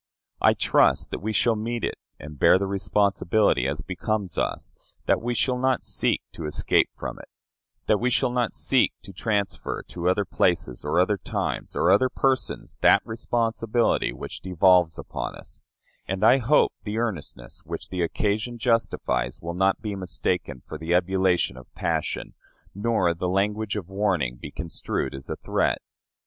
[0.41, 4.73] I trust that we shall meet it, and bear the responsibility as becomes us;
[5.05, 7.29] that we shall not seek to escape from it;
[7.85, 12.09] that we shall not seek to transfer to other places, or other times, or other
[12.09, 15.61] persons, that responsibility which devolves upon us;
[16.07, 20.95] and I hope the earnestness which the occasion justifies will not be mistaken for the
[20.95, 22.33] ebullition of passion,
[22.73, 25.77] nor the language of warning be construed as a threat.